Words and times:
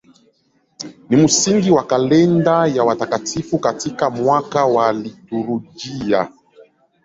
Ni 1.09 1.17
msingi 1.17 1.71
wa 1.71 1.83
kalenda 1.83 2.67
ya 2.67 2.83
watakatifu 2.83 3.59
katika 3.59 4.09
mwaka 4.09 4.65
wa 4.65 4.93
liturujia. 4.93 6.31